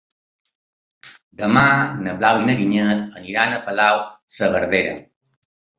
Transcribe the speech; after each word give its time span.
Demà 1.43 1.65
na 2.07 2.15
Blau 2.23 2.41
i 2.43 2.49
na 2.49 2.57
Vinyet 2.63 3.07
aniran 3.23 3.55
a 3.55 3.61
Palau-saverdera. 3.69 5.03